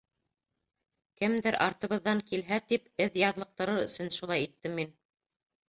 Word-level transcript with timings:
Кемдер 1.21 1.57
артыбыҙҙын 1.65 2.23
килһә 2.33 2.59
тип, 2.73 2.89
эҙ 3.07 3.21
яҙлыҡтырыр 3.25 3.85
өсөн 3.87 4.13
шулай 4.19 4.51
иттем 4.51 4.77
мин. 4.83 5.01